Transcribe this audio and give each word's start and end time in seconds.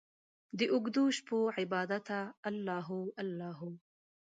داوږدوشپو 0.57 1.37
عبادته 1.57 2.19
الله 2.49 2.79
هو، 2.89 2.99
الله 3.21 3.51
هو 3.59 3.69